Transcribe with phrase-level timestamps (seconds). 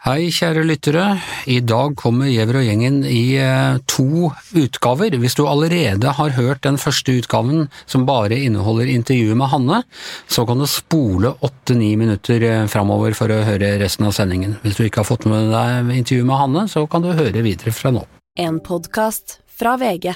[0.00, 1.02] Hei, kjære lyttere.
[1.44, 5.12] I dag kommer Gjever og gjengen i eh, to utgaver.
[5.20, 9.82] Hvis du allerede har hørt den første utgaven, som bare inneholder intervjuet med Hanne,
[10.24, 14.56] så kan du spole åtte–ni minutter eh, framover for å høre resten av sendingen.
[14.64, 17.76] Hvis du ikke har fått med deg intervjuet med Hanne, så kan du høre videre
[17.76, 18.06] fra nå.
[18.40, 20.14] En podkast fra VG.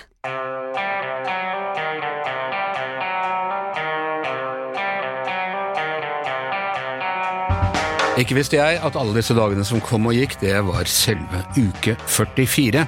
[8.14, 11.96] Ikke visste jeg at alle disse dagene som kom og gikk, det var selve uke
[12.06, 12.84] 44.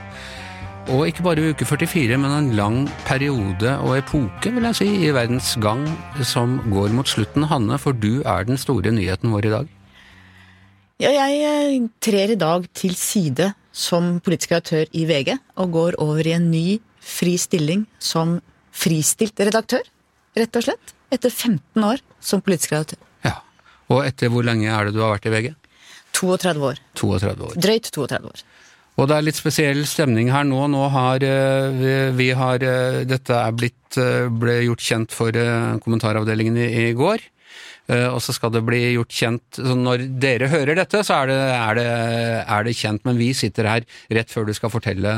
[0.95, 2.77] Og ikke bare uke 44, men en lang
[3.09, 5.83] periode og epoke, vil jeg si, i verdens gang
[6.23, 7.49] som går mot slutten.
[7.51, 9.73] Hanne, for du er den store nyheten vår i dag.
[11.03, 15.99] Ja, jeg eh, trer i dag til side som politisk redaktør i VG, og går
[16.07, 18.39] over i en ny fri stilling som
[18.71, 19.83] fristilt redaktør,
[20.39, 20.95] rett og slett.
[21.11, 23.03] Etter 15 år som politisk redaktør.
[23.93, 25.55] Og etter hvor lenge er det du har vært i VG?
[26.17, 26.81] 32 år.
[26.99, 27.59] 32 år.
[27.61, 28.45] Drøyt 32 år.
[28.97, 30.63] Og det er litt spesiell stemning her nå.
[30.73, 35.37] Nå har eh, vi, vi har eh, Dette er blitt, eh, ble gjort kjent for
[35.85, 37.33] kommentaravdelingen i, i går.
[37.87, 41.37] Og så skal det bli gjort kjent så Når dere hører dette, så er det,
[41.55, 41.85] er, det,
[42.57, 43.87] er det kjent, men vi sitter her
[44.19, 45.13] rett før du skal fortelle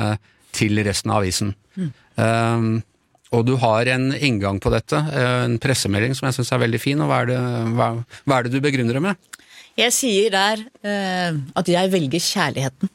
[0.52, 1.54] til resten av avisen.
[1.80, 2.66] Eh,
[3.34, 6.80] og du har en inngang på dette, eh, en pressemelding som jeg syns er veldig
[6.80, 7.00] fin.
[7.04, 7.40] og Hva er det,
[7.76, 7.88] hva,
[8.24, 9.38] hva er det du begrunner det med?
[9.78, 12.90] Jeg sier der eh, at jeg velger kjærligheten.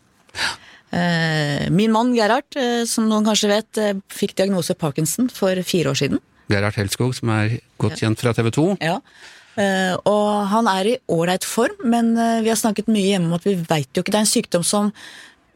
[0.93, 5.93] Eh, min mann Gerhard, eh, som noen kanskje vet, eh, fikk diagnose Parkinson for fire
[5.93, 6.21] år siden.
[6.51, 8.67] Gerhard Helskog, som er godt kjent fra TV 2.
[8.83, 8.99] Ja.
[9.57, 13.45] Eh, og han er i ålreit form, men vi har snakket mye hjemme om at
[13.45, 14.89] vi veit jo ikke Det er en sykdom som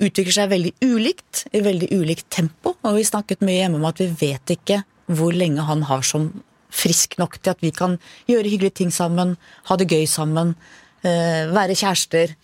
[0.04, 2.76] utvikler seg veldig ulikt, i veldig ulikt tempo.
[2.86, 6.30] Og vi snakket mye hjemme om at vi vet ikke hvor lenge han har som
[6.74, 7.96] frisk nok til at vi kan
[8.30, 9.36] gjøre hyggelige ting sammen,
[9.70, 10.54] ha det gøy sammen,
[11.04, 12.36] eh, være kjærester.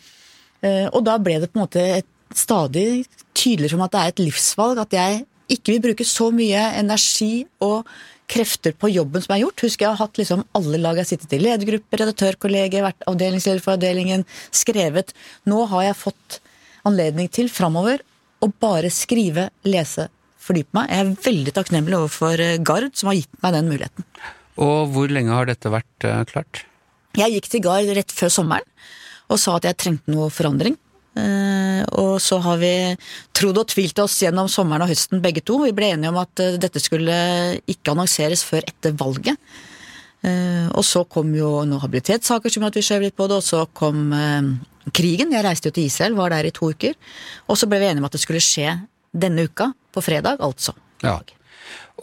[0.63, 4.23] Eh, og da ble det på en måte stadig tydeligere som at det er et
[4.23, 7.85] livsvalg, at jeg ikke vil bruke så mye energi og
[8.31, 9.65] krefter på jobben som er gjort.
[9.65, 11.41] Husker jeg har hatt liksom alle lag jeg har sittet i.
[11.43, 14.25] Ledergruppe, redaktørkollegium, vært avdelingsleder for avdelingen,
[14.55, 15.13] skrevet.
[15.45, 16.39] Nå har jeg fått
[16.87, 18.03] anledning til framover
[18.43, 20.09] å bare skrive, lese,
[20.43, 20.91] fordype meg.
[20.91, 24.07] Jeg er veldig takknemlig overfor eh, Gard, som har gitt meg den muligheten.
[24.63, 26.65] Og hvor lenge har dette vært eh, klart?
[27.17, 28.67] Jeg gikk til Gard rett før sommeren
[29.31, 30.75] og sa at jeg trengte noe forandring.
[31.13, 32.71] Uh, og så har vi
[33.37, 35.59] trodd og tvilt oss gjennom sommeren og høsten begge to.
[35.61, 37.13] Vi ble enige om at uh, dette skulle
[37.69, 39.37] ikke annonseres før etter valget.
[40.25, 43.39] Uh, og så kom jo noen habilitetssaker som gjorde at vi skjøv litt på det,
[43.39, 44.09] og så kom
[44.91, 45.31] krigen.
[45.35, 46.97] Jeg reiste jo til Israel, var der i to uker.
[47.47, 48.75] Og så ble vi enige om at det skulle skje
[49.13, 50.73] denne uka, på fredag, altså.
[51.03, 51.19] Ja.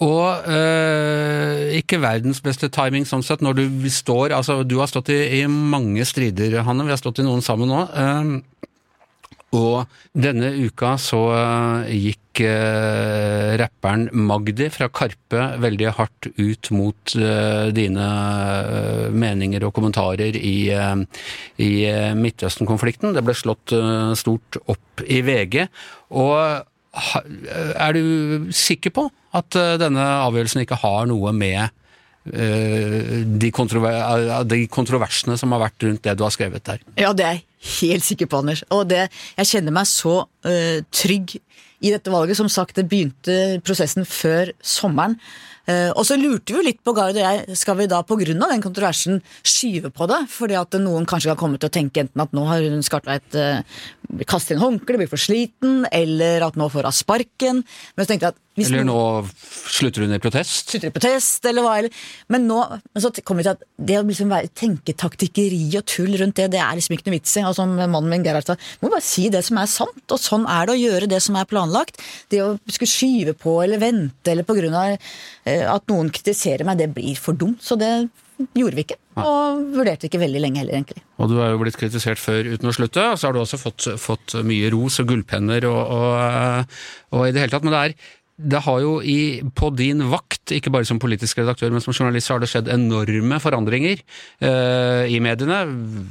[0.01, 5.11] Og øh, ikke verdens beste timing sånn sett, når du står Altså, du har stått
[5.11, 7.83] i, i mange strider, Hanne, vi har stått i noen sammen nå.
[7.91, 8.31] Øh,
[9.59, 11.91] og denne uka så øh,
[12.41, 18.07] gikk øh, rapperen Magdi fra Karpe veldig hardt ut mot øh, dine
[18.65, 21.05] øh, meninger og kommentarer i, øh,
[21.59, 23.15] i Midtøsten-konflikten.
[23.15, 23.75] Det ble slått
[24.19, 25.67] stort opp i VG.
[26.11, 31.69] Og er du sikker på at denne avgjørelsen ikke har noe med
[32.27, 36.83] de, kontrover de kontroversene som har vært rundt det du har skrevet der?
[36.99, 37.47] Ja, det er jeg
[37.81, 38.65] helt sikker på, Anders.
[38.75, 39.07] Og det,
[39.39, 41.39] jeg kjenner meg så uh, trygg
[41.81, 42.39] i dette valget.
[42.39, 45.19] Som sagt, det begynte prosessen før sommeren.
[45.69, 48.25] Eh, og så lurte vi litt på Gard og jeg, skal vi da pga.
[48.33, 50.23] den kontroversen skyve på det?
[50.33, 53.37] Fordi at noen kanskje kan komme til å tenke enten at nå har hun Skartveit
[53.37, 53.61] uh,
[54.27, 57.65] kastet inn håndkle, blir for sliten, eller at nå får hun sparken.
[57.95, 58.99] Men så tenkte jeg at hvis Eller nå
[59.71, 60.73] slutter hun i protest?
[60.73, 61.77] slutter i protest, eller hva.
[61.81, 62.03] Eller.
[62.29, 65.87] Men nå men så kom vi til at det å liksom være, tenke taktikkeri og
[65.89, 67.45] tull rundt det, det er liksom ikke noe vits i.
[67.47, 70.49] Og som mannen min Gerhard sa, må bare si det som er sant, og sånn
[70.51, 72.03] er det å gjøre det som er planlagt.
[72.33, 76.67] Det å skulle skyve på eller vente eller på grunn av eh, at noen kritiserer
[76.69, 77.63] meg, det blir for dumt.
[77.65, 77.91] Så det
[78.57, 78.99] gjorde vi ikke.
[79.21, 81.03] Og vurderte ikke veldig lenge heller, egentlig.
[81.21, 83.61] Og du er jo blitt kritisert før uten å slutte, og så har du også
[83.61, 86.79] fått, fått mye ros og gullpenner og, og,
[87.17, 87.67] og i det hele tatt.
[87.67, 87.99] Men det er
[88.41, 92.29] det har jo i, på din vakt, ikke bare som politisk redaktør, men som journalist,
[92.29, 94.01] så har det skjedd enorme forandringer
[94.45, 95.61] uh, i mediene.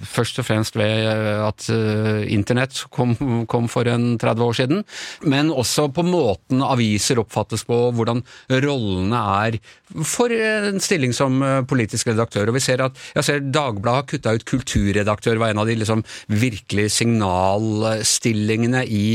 [0.10, 3.16] Først og fremst ved eh, at uh, internett kom,
[3.50, 4.84] kom for en 30 år siden.
[5.30, 9.60] Men også på måten aviser oppfattes på, hvordan rollene er
[10.06, 11.40] for en stilling som
[11.70, 12.50] politisk redaktør.
[12.50, 15.78] Og vi ser at jeg ser Dagbladet har kutta ut kulturredaktør, var en av de
[15.80, 19.08] liksom virkelig signalstillingene i,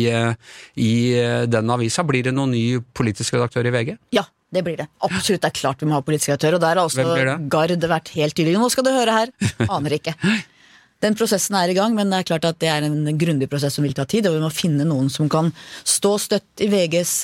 [0.82, 0.94] i
[1.50, 2.04] den avisa.
[2.06, 2.64] Blir det noen ny
[2.96, 3.94] politisk redaktør i VG?
[4.16, 4.88] Ja, det blir det.
[5.04, 6.58] Absolutt, det er klart vi må ha politisk redaktør.
[6.58, 7.46] Og der har også Hvem?
[7.52, 8.58] Gard vært helt tydelig.
[8.60, 9.34] Nå skal du høre her.
[9.68, 10.16] Aner ikke.
[11.04, 13.76] den prosessen er i gang, men det er klart at det er en grundig prosess
[13.76, 15.50] som vil ta tid, og vi må finne noen som kan
[15.84, 17.14] stå støtt i VGs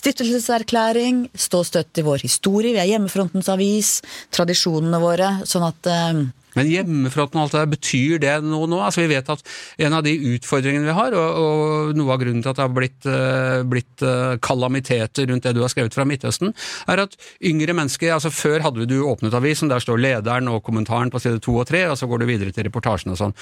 [0.00, 3.96] stiftelseserklæring, stå støtt i vår historie, vi er hjemmefrontens avis,
[4.34, 6.24] tradisjonene våre, sånn at eh,
[6.58, 8.80] Men hjemmefronten og alt det der, betyr det noe nå?
[8.84, 9.42] Altså Vi vet at
[9.86, 12.74] en av de utfordringene vi har, og, og noe av grunnen til at det har
[12.74, 16.54] blitt, uh, blitt uh, kalamiteter rundt det du har skrevet fra Midtøsten,
[16.90, 21.12] er at yngre mennesker altså Før hadde du åpnet avisen, der står lederen og kommentaren
[21.12, 23.36] på side to og tre, og så går du videre til reportasjen og sånn.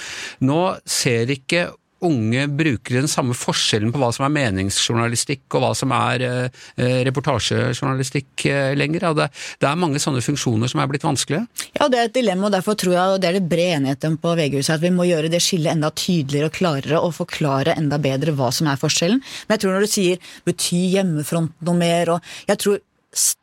[0.45, 1.71] Nå ser ikke
[2.07, 6.61] unge bruker den samme forskjellen på hva som er meningsjournalistikk og hva som er eh,
[6.77, 9.09] eh reportasjejournalistikk eh, lenger.
[9.19, 9.29] Det,
[9.63, 11.47] det, er mange sånne funksjoner som er blitt vanskelige.
[11.79, 14.07] Ja, det er et dilemma, og derfor tror jeg og det er det bred enighet
[14.09, 17.77] om på VG-huset, at vi må gjøre det skillet enda tydeligere og klarere og forklare
[17.79, 19.21] enda bedre hva som er forskjellen.
[19.47, 22.81] Men jeg tror når du sier betyr hjemmefront noe mer, og jeg tror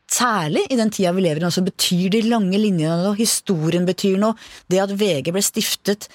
[0.09, 3.85] Særlig i den tida vi lever i nå, så betyr de lange linjene noe, historien
[3.85, 4.33] betyr noe.
[4.65, 6.07] Det at VG ble stiftet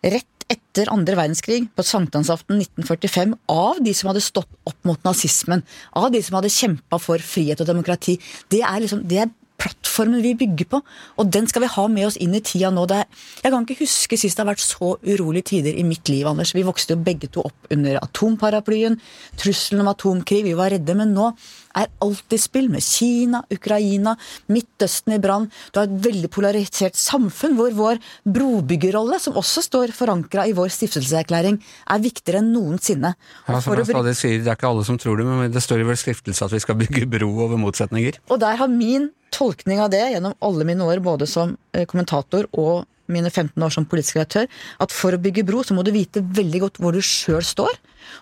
[0.00, 5.64] rett etter andre verdenskrig, på sankthansaften 1945, av de som hadde stått opp mot nazismen,
[5.98, 8.16] av de som hadde kjempa for frihet og demokrati.
[8.52, 10.80] Det er, liksom, det er plattformen vi bygger på,
[11.20, 12.84] og den skal vi ha med oss inn i tida nå.
[12.92, 13.06] Er,
[13.42, 16.54] jeg kan ikke huske sist det har vært så urolige tider i mitt liv, Anders.
[16.56, 18.98] Vi vokste jo begge to opp under atomparaplyen,
[19.40, 21.30] trusselen om atomkrig, vi var redde, men nå
[21.78, 24.14] er alt i spill med Kina, Ukraina,
[24.52, 25.48] Midtøsten i brann.
[25.72, 30.72] Du har et veldig polarisert samfunn hvor vår brobyggerrolle, som også står forankra i vår
[30.74, 33.14] stiftelseserklæring, er viktigere enn noensinne.
[33.48, 35.82] Ja, som jeg stadig sier, Det er ikke alle som tror det, men det står
[35.82, 38.20] i vår skriftelse at vi skal bygge bro over motsetninger.
[38.30, 42.46] Og der har min tolkning av det gjennom alle mine år både som eh, kommentator
[42.52, 44.48] og mine 15 år som politisk redaktør,
[44.80, 47.74] at for å bygge bro, så må du vite veldig godt hvor du sjøl står.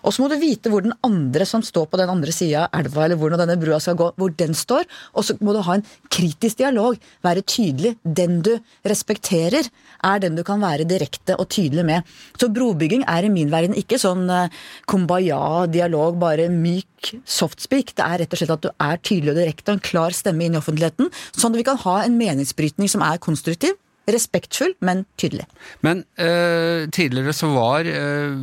[0.03, 2.81] Og så må du vite hvor den andre som står på den andre sida av
[2.81, 4.87] elva, eller hvor denne brua skal gå, hvor den står.
[5.13, 6.97] Og så må du ha en kritisk dialog.
[7.25, 7.95] Være tydelig.
[8.03, 8.53] Den du
[8.87, 9.69] respekterer,
[10.03, 12.09] er den du kan være direkte og tydelig med.
[12.39, 14.51] Så brobygging er i min verden ikke sånn uh,
[14.91, 17.95] kumbaya-dialog, bare myk softspeak.
[17.97, 20.47] Det er rett og slett at du er tydelig og direkte og en klar stemme
[20.47, 23.75] inn i offentligheten, sånn at vi kan ha en meningsbrytning som er konstruktiv,
[24.09, 25.45] respektfull, men tydelig.
[25.85, 28.35] Men eh, tidligere så var eh,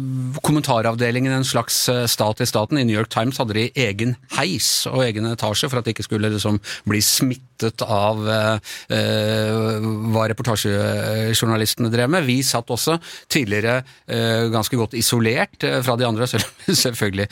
[0.47, 2.79] kommentaravdelingen en slags eh, stat i staten.
[2.81, 6.09] I New York Times hadde de egen heis og egen etasje for at det ikke
[6.09, 7.03] skulle liksom, bli
[7.61, 8.59] smittet av eh,
[8.89, 12.25] eh hva reportasjejournalistene drev med.
[12.25, 12.99] Vi satt også
[13.31, 17.27] tidligere eh, ganske godt isolert fra de andre, selv om vi selvfølgelig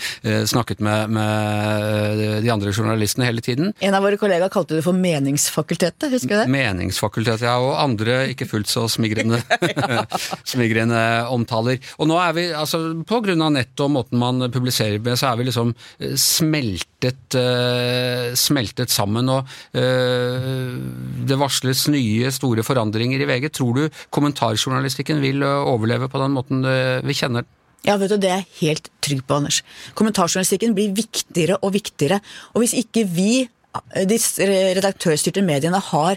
[0.49, 3.73] snakket med, med, de andre journalistene hele tiden.
[3.81, 6.49] En av våre kollegaer kalte det for Meningsfakultetet, husker du det?
[6.53, 7.57] Meningsfakultetet, ja.
[7.63, 9.41] Og andre ikke fullt så smigrende,
[10.53, 11.03] smigrende
[11.33, 11.81] omtaler.
[11.99, 15.33] Og nå er vi, altså på grunn av nett og måten man publiserer med, så
[15.33, 17.39] er vi liksom eh, smeltet,
[18.39, 19.29] smeltet sammen.
[19.33, 19.79] Og
[21.29, 23.50] det varsles nye, store forandringer i VG.
[23.59, 26.65] Tror du kommentarjournalistikken vil overleve på den måten
[27.05, 27.53] vi kjenner den?
[27.87, 29.62] Ja, vet du, Det er jeg helt trygg på, Anders.
[29.94, 32.19] Kommentarjournalistikken blir viktigere og viktigere.
[32.55, 33.47] Og hvis ikke vi
[34.09, 34.17] de
[34.79, 36.17] redaktørstyrte mediene har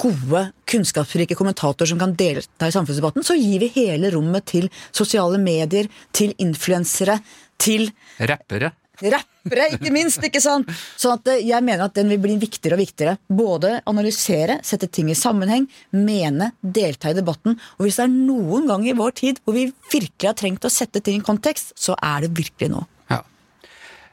[0.00, 5.38] gode, kunnskapsrike kommentatorer som kan delta i samfunnsdebatten, så gir vi hele rommet til sosiale
[5.38, 7.20] medier, til influensere,
[7.62, 8.72] til Rappere.
[9.02, 10.22] Rappere, ikke minst!
[10.24, 10.70] ikke sant?
[10.96, 13.16] Sånn at eh, jeg mener at den vil bli viktigere og viktigere.
[13.28, 17.58] Både analysere, sette ting i sammenheng, mene, delta i debatten.
[17.76, 20.72] Og hvis det er noen gang i vår tid hvor vi virkelig har trengt å
[20.72, 22.86] sette ting i kontekst, så er det virkelig nå.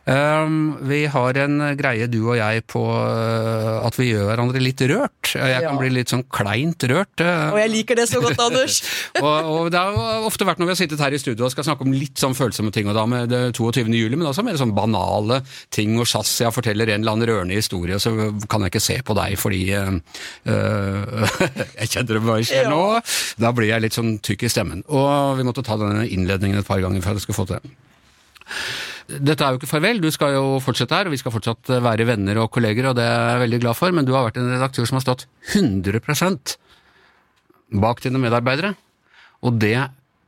[0.03, 4.81] Um, vi har en greie, du og jeg, på uh, at vi gjør hverandre litt
[4.91, 5.31] rørt.
[5.31, 7.23] Jeg kan bli litt sånn kleint rørt.
[7.23, 7.53] Uh.
[7.53, 8.81] Og jeg liker det så godt, Anders!
[9.23, 11.67] og, og, det har ofte vært når vi har sittet her i studio og skal
[11.69, 13.85] snakke om litt sånn følsomme ting, og da med det 22.
[13.95, 15.39] juli, men også mer sånn banale
[15.71, 18.11] ting, og Shazia forteller en eller annen rørende historie, så
[18.51, 19.95] kan jeg ikke se på deg fordi uh,
[21.79, 22.83] Jeg kjenner det bare skjer nå!
[23.39, 24.83] Da blir jeg litt sånn tykk i stemmen.
[24.91, 27.63] Og vi måtte ta denne innledningen et par ganger for at jeg skulle få til
[27.63, 27.77] det.
[29.07, 32.07] Dette er jo ikke farvel, du skal jo fortsette her, og vi skal fortsatt være
[32.07, 34.51] venner og kolleger, og det er jeg veldig glad for, men du har vært en
[34.53, 35.25] redaktør som har stått
[35.57, 36.55] 100%
[37.83, 38.73] bak dine medarbeidere,
[39.43, 39.77] og det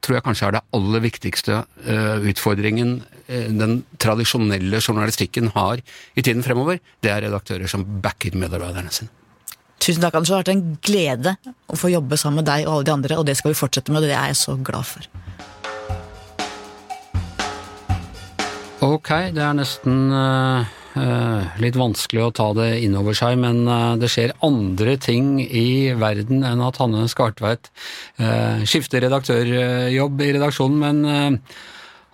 [0.06, 6.26] tror jeg kanskje er det aller viktigste uh, utfordringen uh, den tradisjonelle journalistikken har i
[6.26, 6.82] tiden fremover.
[7.02, 9.14] Det er redaktører som backer medarbeiderne sine.
[9.82, 10.30] Tusen takk, Anders.
[10.30, 11.36] Det har vært en glede
[11.70, 13.94] å få jobbe sammen med deg og alle de andre, og det skal vi fortsette
[13.94, 15.10] med, og det er jeg så glad for.
[18.86, 20.66] Ok, det er nesten uh,
[21.62, 25.94] litt vanskelig å ta det inn over seg, men uh, det skjer andre ting i
[25.98, 27.72] verden enn at Hanne Skartveit
[28.20, 30.84] uh, skifter redaktørjobb i redaksjonen.
[30.84, 31.40] Men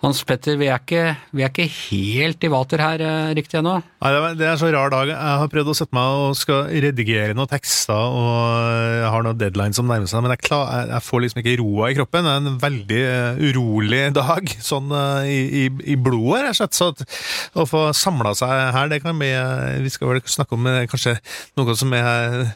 [0.02, 3.76] Hans Petter, vi er ikke, vi er ikke helt i vater her eh, riktig ennå?
[4.02, 5.06] Nei, det er- så rar dag.
[5.12, 9.38] Jeg har prøvd å sette meg og skal redigere noen tekster, og jeg har noen
[9.38, 12.26] deadlines som nærmer seg, men jeg, klar, jeg, får liksom ikke roa i kroppen.
[12.26, 16.58] Det er en veldig eh, urolig dag, sånn eh, i, i, i blodet, rett og
[16.58, 16.78] slett.
[16.80, 17.04] Så at,
[17.62, 20.82] å få samla seg her, det kan bli eh, Vi skal vel snakke om eh,
[20.90, 21.14] kanskje
[21.60, 22.50] noe som er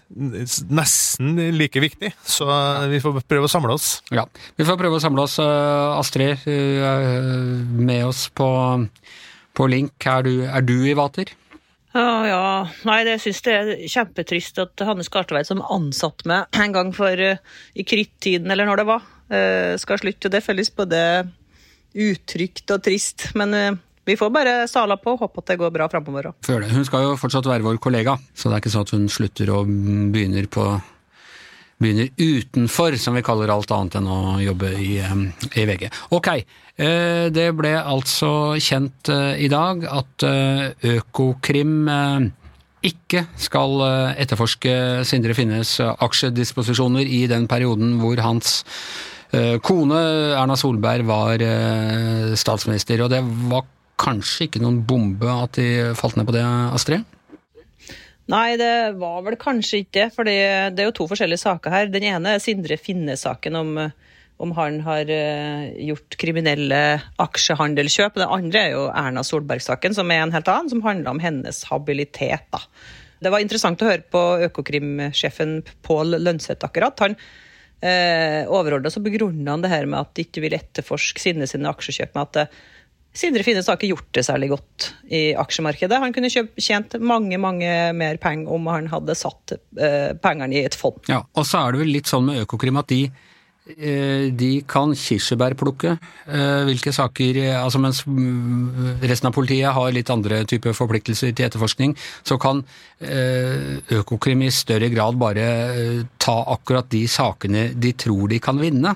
[0.67, 2.51] nesten like viktig, så
[2.91, 4.01] vi får prøve å samle oss.
[4.11, 4.27] Ja.
[4.59, 5.39] Vi får prøve å samle oss.
[5.43, 8.49] Eh, Astrid, eh, med oss på,
[9.57, 9.95] på link.
[10.07, 11.33] Er du, er du i vater?
[11.97, 12.45] Ja, ja.
[12.85, 17.23] Nei, det syns det er kjempetrist at Hanne Skartveit, som ansatte meg en gang for
[17.23, 17.41] eh,
[17.73, 20.33] i krittiden, eller når det var, eh, skal slutte.
[20.33, 21.01] Det føles både
[21.97, 23.31] utrygt og trist.
[23.39, 26.51] Men eh, vi får bare sala på og håpe at det går bra framover òg.
[26.71, 29.51] Hun skal jo fortsatt være vår kollega, så det er ikke sånn at hun slutter
[29.57, 29.73] og
[30.15, 30.69] begynner på
[31.77, 35.91] Begynner utenfor, som vi kaller alt annet enn å jobbe i, i VG.
[36.17, 41.75] Ok, eh, det ble altså kjent eh, i dag at eh, Økokrim
[42.87, 43.83] ikke skal
[44.15, 44.73] etterforske
[45.09, 48.61] Sindre Finnes aksjedisposisjoner i den perioden hvor hans
[49.67, 50.03] kone
[50.39, 51.43] Erna Solberg var
[52.39, 53.03] statsminister.
[53.03, 53.67] Og det var
[53.99, 57.16] kanskje ikke noen bombe at de falt ned på det, Astrid?
[58.33, 61.91] Nei, det var vel kanskje ikke det, for det er jo to forskjellige saker her.
[61.93, 63.73] Den ene er Sindre Finne-saken om,
[64.43, 66.81] om han har eh, gjort kriminelle
[67.23, 68.19] aksjehandelkjøp.
[68.19, 71.63] Den andre er jo Erna Solberg-saken, som er en helt annen, som handler om hennes
[71.71, 72.51] habilitet.
[72.51, 72.65] da.
[73.23, 76.99] Det var interessant å høre på Økokrim-sjefen Pål Lønseth akkurat.
[77.07, 77.15] Han
[77.81, 81.71] eh, overordna så begrunna han det her med at de ikke vil etterforske Sinne sine
[81.71, 82.65] aksjekjøp med at eh,
[83.17, 86.01] Sindre Finnes har ikke gjort det særlig godt i aksjemarkedet.
[86.03, 90.67] Han kunne kjøpt, tjent mange mange mer penger om han hadde satt eh, pengene i
[90.67, 91.01] et fond.
[91.09, 93.07] Ja, og så er det vel litt sånn med Økokrim at de,
[93.73, 99.97] eh, de kan kirsebærplukke eh, hvilke saker eh, altså Mens mm, resten av politiet har
[99.97, 102.61] litt andre typer forpliktelser til etterforskning, så kan
[103.01, 108.61] eh, Økokrim i større grad bare eh, ta akkurat de sakene de tror de kan
[108.61, 108.93] vinne.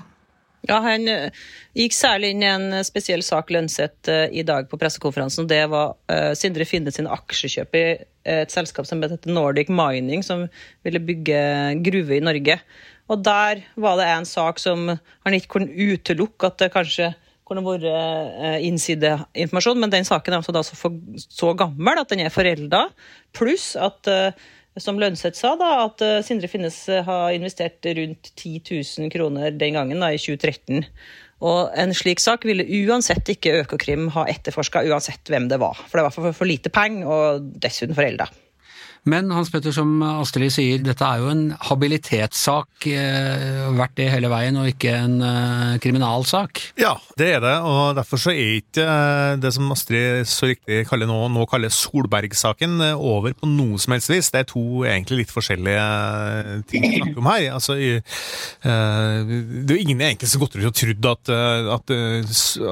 [0.69, 1.33] Ja, Han eh,
[1.77, 5.49] gikk særlig inn i en spesiell sak Lønseth eh, i dag på pressekonferansen.
[5.49, 7.85] Det var eh, Sindre Finne sin aksjekjøp i
[8.29, 10.45] et selskap som het Nordic Mining, som
[10.85, 11.41] ville bygge
[11.81, 12.59] gruve i Norge.
[13.09, 17.09] Og Der var det en sak som han ikke kunne utelukke at det kanskje
[17.51, 22.23] kunne vært eh, innsideinformasjon, men den saken er altså så, for, så gammel at den
[22.23, 22.85] er forelda.
[23.35, 24.37] Pluss at eh,
[24.79, 29.51] som Lønseth sa, da, at eh, Sindre Finnes eh, har investert rundt 10 000 kroner
[29.51, 30.85] den gangen, da, i 2013.
[31.41, 35.79] Og en slik sak ville uansett ikke Økokrim ha etterforska, uansett hvem det var.
[35.89, 38.29] For det var for, for lite penger, og dessuten forelda.
[39.09, 44.29] Men Hans Petter, som Astrid sier, dette er jo en habilitetssak, eh, vært det hele
[44.29, 46.61] veien, og ikke en eh, kriminalsak.
[46.77, 50.83] Ja, det er det, og derfor så er ikke eh, det som Astrid så riktig
[50.89, 54.29] kaller nå, nå kaller Solberg-saken, over på noe som helst vis.
[54.29, 57.47] Det er to egentlig litt forskjellige ting vi snakker om her.
[57.55, 61.33] Altså, det er ingen egentlig som gått rundt og trodd at,
[61.77, 61.93] at,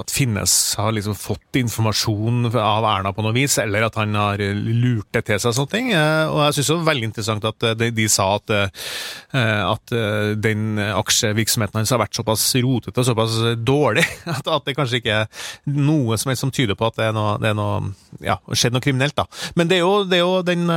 [0.04, 4.42] at Finnes har liksom fått informasjon av Erna på noe vis, eller at han har
[4.54, 5.92] lurt det til seg sånne ting.
[6.20, 9.64] Eh, Og jeg syns det var veldig interessant at eh, de, de sa at, eh,
[9.64, 9.96] at
[10.44, 15.22] den aksjevirksomheten hans har vært såpass rotete og såpass dårlig at, at det kanskje ikke
[15.24, 17.94] er noe som helst som tyder på at det er noe, det er noe
[18.26, 19.18] ja, skjedd noe kriminelt.
[19.18, 19.26] da.
[19.60, 20.70] Men det er jo, det er jo den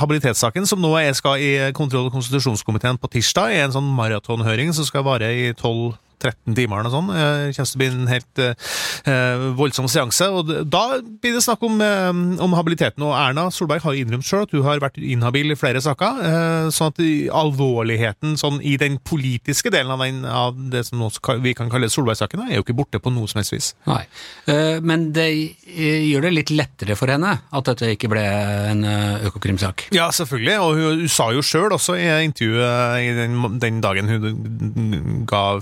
[0.00, 4.72] habilitetssaken som nå er, skal i kontroll- og konstitusjonskomiteen på tirsdag, i en sånn maratonhøring
[4.76, 7.12] som skal vare i 12 13 timer eller noe sånt.
[7.14, 10.28] det kommer til å bli en helt eh, voldsom seanse.
[10.28, 12.10] og Da blir det snakk om, eh,
[12.44, 13.02] om habiliteten.
[13.06, 16.20] Og Erna Solberg har innrømt sjøl at hun har vært inhabil i flere saker.
[16.30, 17.00] Eh, sånn at
[17.40, 21.02] alvorligheten sånn, i den politiske delen av, den, av det som
[21.42, 23.72] vi kan kalle Solberg-saken, er jo ikke borte på noe som helst vis.
[23.88, 24.02] Nei.
[24.46, 28.22] Eh, Men det eh, gjør det litt lettere for henne at dette ikke ble
[28.70, 28.84] en
[29.28, 29.88] økokrimsak?
[29.94, 30.56] Ja, selvfølgelig.
[30.60, 35.60] Og hun, hun sa jo sjøl også i intervjuet i den, den dagen hun ga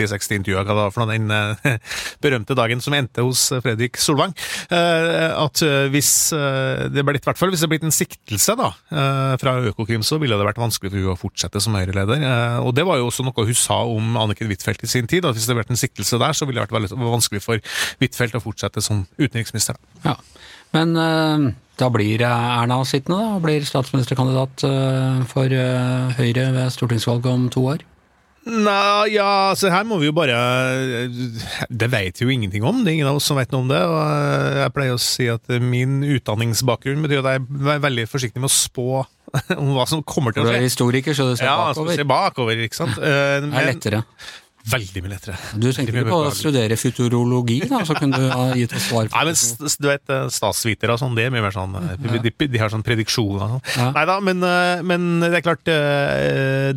[0.00, 1.76] 50-60 intervjuer, hva for den eh,
[2.24, 4.34] berømte dagen som endte hos Fredrik Solvang,
[4.72, 8.70] eh, at eh, hvis det ble, hvert fall hvis det ble en siktelse da,
[9.40, 12.22] fra Økokrim, så ville det vært vanskelig for hun å fortsette som Høyre-leder.
[12.64, 15.36] Og det var jo også noe hun sa om Anniken Huitfeldt i sin tid, at
[15.36, 17.62] hvis det ble en siktelse der, så ville det vært vanskelig for
[18.02, 19.78] Huitfeldt å fortsette som utenriksminister.
[20.04, 20.16] Ja.
[20.74, 24.66] Men da blir Erna sittende, da, og blir statsministerkandidat
[25.32, 25.60] for
[26.20, 27.89] Høyre ved stortingsvalget om to år.
[28.48, 30.32] Nei, ja, altså her må vi jo bare
[31.68, 32.78] Det vet vi jo ingenting om.
[32.82, 33.80] Det er ingen av oss som vet noe om det.
[33.84, 37.44] og eh, Jeg pleier å si at min utdanningsbakgrunn betyr at jeg
[37.76, 38.86] er veldig forsiktig med å spå
[39.60, 41.94] om hva som kommer til Du er historiker, så du ser Ja, bakover.
[42.00, 42.96] se bakover, ikke sant.
[43.10, 44.02] Eh, Det er lettere.
[44.70, 45.36] Veldig mye lettere.
[45.58, 49.10] Du tenker ikke på å studere futurologi, da, så kunne du ha gitt oss svar
[49.10, 49.38] Nei, men
[49.80, 52.72] du vet, eh, statsvitere og sånn, det er mye mer sånn eh, de, de har
[52.72, 53.64] sånn prediksjoner og sånn.
[53.76, 53.90] Ja.
[53.96, 55.68] Nei da, men, eh, men det er klart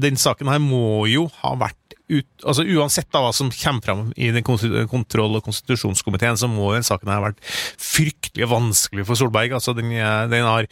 [0.03, 1.79] Den saken her må jo ha vært
[2.12, 6.73] ut, altså Uansett da hva som kommer fram i den kontroll- og konstitusjonskomiteen, så må
[6.75, 7.43] den saken her ha vært
[7.81, 9.55] fryktelig vanskelig for Solberg.
[9.55, 9.93] altså Den,
[10.31, 10.67] den har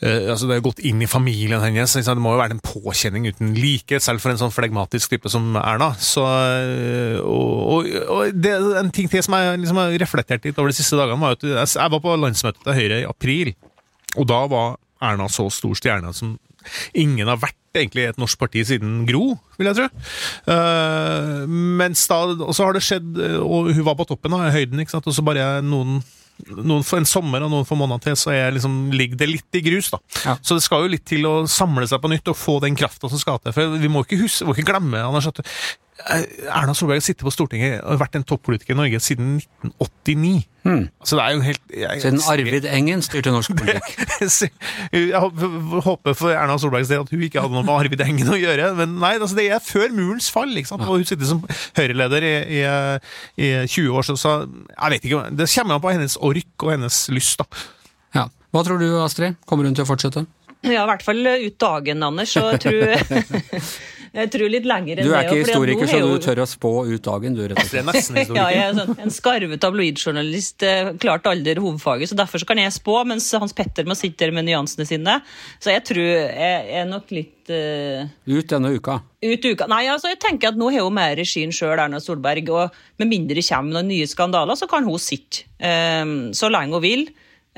[0.00, 1.94] Eh, altså Det har gått inn i familien hennes.
[1.96, 2.16] Liksom.
[2.16, 5.52] Det må jo være en påkjenning uten like, selv for en sånn flegmatisk type som
[5.60, 5.92] Erna.
[6.00, 10.72] Så, uh, og, og, det, En ting til som jeg liksom har reflektert litt over
[10.72, 13.52] de siste dagene, var at jeg, var på landsmøtet til Høyre i april,
[14.16, 16.38] og da var Erna så stor stjerne som
[16.96, 19.86] ingen har vært egentlig i et norsk parti siden Gro, vil jeg tro.
[20.48, 24.80] Uh, mens da, og så har det skjedd, og hun var på toppen av høyden,
[24.80, 25.08] ikke sant?
[25.08, 26.00] og så bare noen
[26.48, 29.60] noen for en sommer og noen for måneder til, så er liksom, ligger det litt
[29.60, 29.90] i grus.
[29.92, 30.00] da.
[30.24, 30.36] Ja.
[30.42, 33.10] Så det skal jo litt til å samle seg på nytt og få den krafta
[33.10, 33.54] som skal til.
[33.56, 35.42] For vi må ikke, huske, må ikke glemme Anders, at
[36.08, 40.46] Erna Solberg har sittet på Stortinget og vært en toppolitiker i Norge siden 1989.
[41.08, 44.00] Så det er jo helt jeg, Siden Arvid Engen styrte norsk politikk.
[44.92, 45.22] jeg
[45.86, 48.72] håper- for Erna Solbergs del at hun ikke hadde noe med Arvid Engen å gjøre.
[48.78, 50.52] Men nei, altså det er før murens fall.
[50.56, 50.84] ikke sant?
[50.86, 51.44] Og hun sitter som
[51.78, 52.64] Høyre-leder i, i,
[53.40, 55.22] i 20 år, så, så jeg vet ikke.
[55.40, 57.40] Det kommer an på hennes ork og hennes lyst.
[57.40, 57.64] da.
[58.18, 58.26] Ja.
[58.50, 59.36] Hva tror du, Astrid?
[59.48, 60.26] Kommer hun til å fortsette?
[60.66, 62.34] Ja, i hvert fall ut dagen, Anders.
[62.36, 62.90] Så jeg tror,
[64.12, 65.06] jeg tror litt lenger enn det.
[65.06, 67.62] Du er ikke historiker, er så du tør å spå ut dagen, du, rett og
[67.62, 67.86] Det slett.
[67.86, 70.64] nesten Ja, jeg er sånn, en skarve tabloidjournalist.
[70.66, 74.24] eh, Klart aldri hovedfaget, så derfor så kan jeg spå, mens Hans Petter må sitte
[74.24, 75.20] der med nyansene sine.
[75.62, 78.10] Så jeg tror jeg er nok litt uh...
[78.26, 79.00] Ut denne uka.
[79.22, 79.70] ut uka.
[79.70, 82.50] Nei, altså jeg tenker at nå har hun mer regien sjøl, Erna Solberg.
[82.50, 86.78] Og med mindre det kommer noen nye skandaler, så kan hun sitte um, så lenge
[86.78, 87.10] hun vil.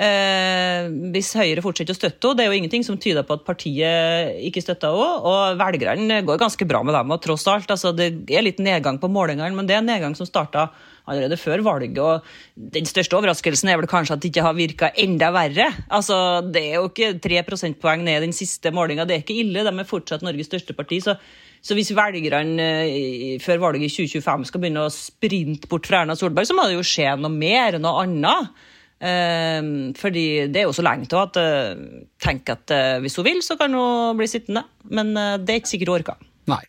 [0.03, 2.39] Eh, hvis Høyre fortsetter å støtte henne.
[2.39, 5.11] Det er jo ingenting som tyder på at partiet ikke støtter henne.
[5.29, 7.71] Og velgerne går ganske bra med dem, og tross alt.
[7.71, 10.71] Altså, det er litt nedgang på målingene, men det er en nedgang som starta
[11.11, 11.99] allerede før valget.
[11.99, 12.27] og
[12.75, 15.71] Den største overraskelsen er vel kanskje at det ikke har virka enda verre.
[15.91, 19.41] Altså, Det er jo ikke tre prosentpoeng ned i den siste målinga, det er ikke
[19.45, 19.63] ille.
[19.63, 21.01] De er fortsatt Norges største parti.
[21.01, 21.17] så
[21.63, 26.17] så hvis velgerne eh, før valget i 2025 skal begynne å sprinte bort fra Erna
[26.19, 28.51] Solberg, så må det jo skje noe mer, noe annet.
[29.03, 29.61] Eh,
[29.99, 31.87] fordi det er jo så lenge til at eh,
[32.23, 34.65] tenk at eh, hvis hun vil, så kan hun bli sittende.
[34.95, 36.29] Men eh, det er ikke sikkert hun orker.
[36.53, 36.63] Nei.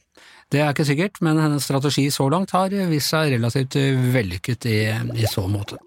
[0.54, 3.78] Det er ikke sikkert, men hennes strategi så langt har vist seg relativt
[4.14, 4.80] vellykket i,
[5.18, 5.80] i så måte.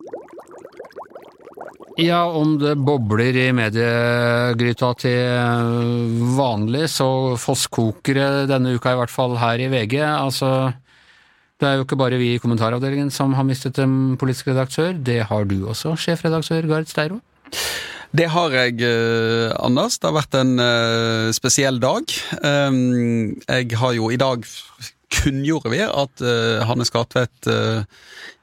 [1.96, 7.08] Ja, om det bobler i mediegryta til vanlig, så
[7.40, 10.02] fosskoker det denne uka, i hvert fall her i VG.
[10.04, 10.50] Altså,
[11.60, 15.22] det er jo ikke bare vi i kommentaravdelingen som har mistet en politisk redaktør, det
[15.30, 17.20] har du også, sjefredaktør Gard Steiro.
[18.16, 19.98] Det har jeg, eh, Anders.
[19.98, 22.12] Det har vært en eh, spesiell dag.
[22.42, 24.44] Um, jeg har jo i dag
[25.16, 27.84] kunngjorde vi at uh, Hanne Skartvedt uh,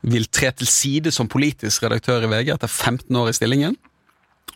[0.01, 3.75] vil tre til side som politisk redaktør i VG etter 15 år i stillingen.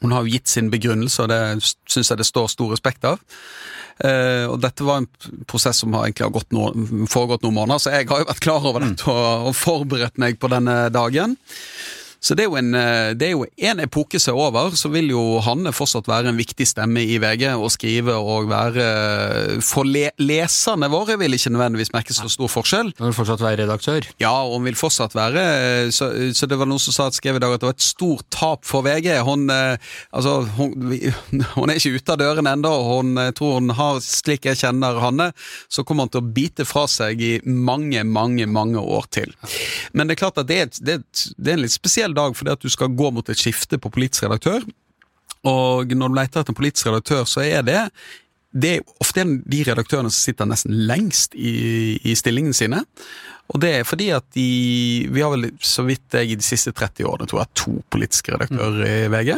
[0.01, 1.41] Hun har jo gitt sin begrunnelse, og det
[1.89, 3.19] syns jeg det står stor respekt av.
[3.97, 5.07] Uh, og dette var en
[5.49, 6.69] prosess som har egentlig har gått noe,
[7.09, 10.37] foregått noen måneder, så jeg har jo vært klar over dette og, og forberedt meg
[10.41, 11.37] på denne dagen.
[12.19, 14.89] Så det er, jo en, eh, det er jo en epoke som er over, så
[14.93, 18.87] vil jo Hanne fortsatt være en viktig stemme i VG og skrive og være
[19.63, 22.91] For le, leserne våre vil ikke nødvendigvis merke så stor forskjell.
[22.97, 24.07] Hun vil fortsatt være redaktør.
[24.21, 27.37] Ja, og hun vil fortsatt være så, så det var noen som sa at skrev
[27.37, 29.11] i dag at det var et stort tap for VG.
[29.27, 29.77] Hun, eh,
[30.11, 30.73] altså, hun,
[31.57, 35.31] hun er ikke ute av døren ennå, hun tror hun har, slik jeg kjenner Hanne,
[35.69, 39.33] så kommer hun til å bite fra seg i mange, mange, mange år til.
[39.93, 40.97] Men det er klart at det det
[41.37, 43.91] det er en litt spesiell dag fordi at du skal gå mot et skifte på
[43.93, 44.63] politisk redaktør.
[45.47, 47.81] Og når du leter etter en politisk redaktør, så er det
[48.57, 52.79] det er ofte de redaktørene som sitter nesten lengst i, i stillingene sine.
[53.51, 56.71] Og det er fordi at de Vi har vel så vidt jeg i de siste
[56.71, 59.37] 30 årene tror jeg to politiske redaktører i VG.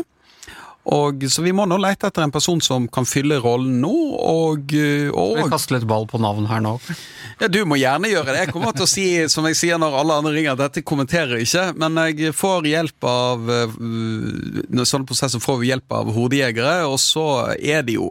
[0.89, 4.71] Og, så vi må nå lete etter en person som kan fylle rollen nå, og,
[5.13, 6.77] og Vi kaste litt ball på navn her nå.
[7.41, 8.45] ja, Du må gjerne gjøre det.
[8.45, 11.43] Jeg kommer til å si som jeg sier når alle andre ringer, at dette kommenterer
[11.43, 11.67] ikke.
[11.77, 13.77] Men jeg får hjelp av øh,
[14.69, 18.09] Når sånne prosesser får vi hjelp av hodejegere, og så er det jo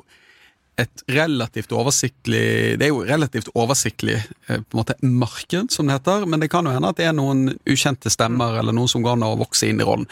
[0.78, 5.98] et relativt oversiktlig Det er jo relativt oversiktlig eh, på en måte marked, som det
[5.98, 9.02] heter, men det kan jo hende at det er noen ukjente stemmer eller noen som
[9.02, 10.06] går an å vokse inn i rollen.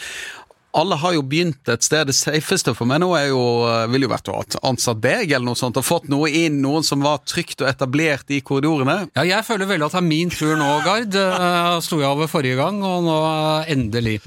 [0.76, 2.10] Alle har jo begynt et sted.
[2.10, 5.30] Det safeste for meg nå er jo, eh, ville jo vært å ha ansatt deg
[5.30, 9.08] eller noe sånt, og fått noe inn, noen som var trygt og etablert i korridorene.
[9.16, 11.16] Ja, jeg føler veldig at det er min tur nå, Gard.
[11.16, 14.18] Uh, Sto jeg over forrige gang, og nå eh, endelig.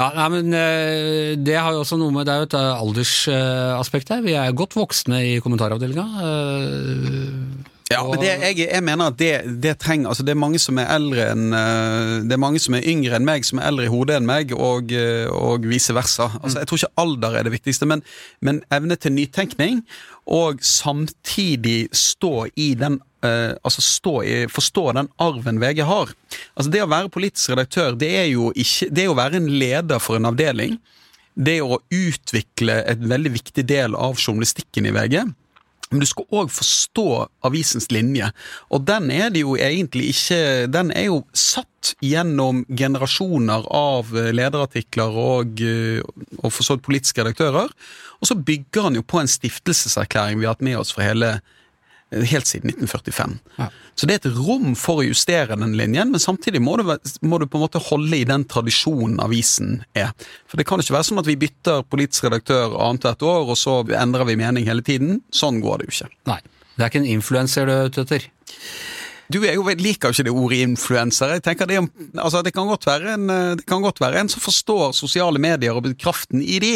[0.00, 2.82] Ja, nei, men eh, Det har jo også noe med Det er jo et eh,
[2.86, 4.24] aldersaspekt her.
[4.26, 6.06] Vi er godt voksne i kommentaravdelinga.
[7.86, 10.78] Ja, men det, jeg, jeg mener at det, det trenger altså Det er mange som
[10.82, 13.86] er eldre enn eh, Det er mange som er yngre enn meg, som er eldre
[13.86, 16.26] i hodet enn meg, og, eh, og vice versa.
[16.40, 18.02] Altså, Jeg tror ikke alder er det viktigste, men,
[18.42, 19.84] men evne til nytenkning,
[20.26, 26.10] og samtidig stå i den eh, altså i, Forstå den arven VG har.
[26.58, 30.02] Altså Det å være politisk redaktør, det er jo ikke Det å være en leder
[30.02, 30.80] for en avdeling.
[31.38, 35.20] Det å utvikle et veldig viktig del av journalistikken i VG.
[35.90, 37.06] Men du skal òg forstå
[37.46, 38.32] avisens linje,
[38.74, 44.32] og den er det jo egentlig ikke Den er jo satt gjennom generasjoner av eh,
[44.34, 46.02] lederartikler og, eh,
[46.42, 47.70] og for så vidt politiske redaktører.
[48.18, 51.36] Og så bygger han jo på en stiftelseserklæring vi har hatt med oss fra hele
[52.12, 53.38] helt siden 1945.
[53.56, 53.68] Ja.
[53.94, 56.84] Så det er et rom for å justere den linjen, men samtidig må du,
[57.26, 60.12] må du på en måte holde i den tradisjonen avisen er.
[60.46, 63.80] For det kan ikke være sånn at vi bytter politisk redaktør annethvert år, og så
[63.98, 65.20] endrer vi mening hele tiden.
[65.34, 66.12] Sånn går det jo ikke.
[66.30, 66.40] Nei.
[66.76, 68.28] Det er ikke en influenser du er ute etter.
[69.32, 71.36] Du er jo, liker jo ikke det ordet influenser.
[71.36, 71.80] Jeg tenker det,
[72.14, 76.42] altså det, kan en, det kan godt være en som forstår sosiale medier og kraften
[76.42, 76.74] i de.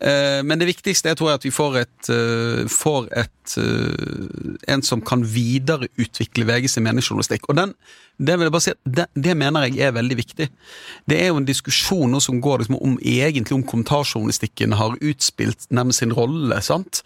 [0.00, 4.74] Eh, Men det viktigste jeg tror jeg at vi får et, eh, får et eh,
[4.74, 7.48] en som kan videreutvikle VGs sin meningsjournalistikk.
[7.48, 7.74] Og den,
[8.20, 10.46] det vil jeg bare si det, det mener jeg er veldig viktig.
[11.08, 15.64] Det er jo en diskusjon nå som går liksom om egentlig om kommentarjournalistikken har utspilt
[15.72, 16.60] nærmest sin rolle.
[16.62, 17.00] sant?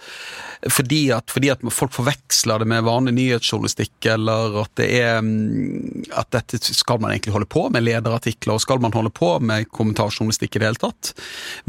[0.66, 6.10] Fordi at, fordi at folk forveksler det med vanlig nyhetsjournalistikk, eller at det er mm,
[6.18, 9.70] at dette skal man egentlig holde på med lederartikler, og skal man holde på med
[9.70, 11.14] kommentarjournalistikk i det hele tatt?